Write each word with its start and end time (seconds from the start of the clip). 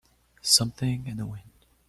Something 0.41 1.05
in 1.05 1.17
the 1.17 1.27
wind 1.27 1.67